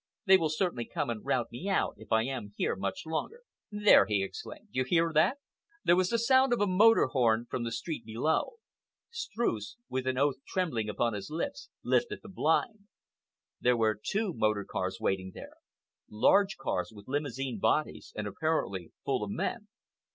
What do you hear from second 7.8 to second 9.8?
below. Streuss,